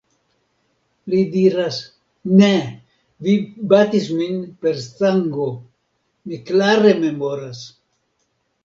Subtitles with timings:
[1.13, 1.77] Li diras:
[2.39, 2.49] "Ne!
[3.27, 3.37] Vi
[3.75, 5.47] batis min per stango.
[6.27, 7.65] Mi klare memoras."